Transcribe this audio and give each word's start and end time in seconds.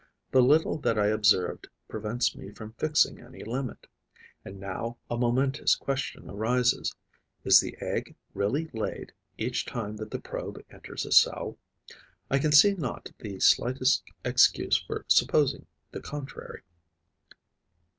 The 0.31 0.41
little 0.41 0.79
that 0.79 0.97
I 0.97 1.09
observed 1.09 1.67
prevents 1.87 2.35
me 2.35 2.49
from 2.49 2.73
fixing 2.79 3.19
any 3.21 3.43
limit. 3.43 3.85
And 4.43 4.59
now 4.59 4.97
a 5.11 5.15
momentous 5.15 5.75
question 5.75 6.27
arises: 6.27 6.95
is 7.43 7.59
the 7.59 7.77
egg 7.79 8.15
really 8.33 8.67
laid 8.73 9.11
each 9.37 9.63
time 9.63 9.97
that 9.97 10.09
the 10.09 10.19
probe 10.19 10.65
enters 10.71 11.05
a 11.05 11.11
cell? 11.11 11.59
I 12.31 12.39
can 12.39 12.51
see 12.51 12.73
not 12.73 13.11
the 13.19 13.39
slightest 13.39 14.01
excuse 14.25 14.79
for 14.79 15.05
supposing 15.07 15.67
the 15.91 16.01
contrary. 16.01 16.63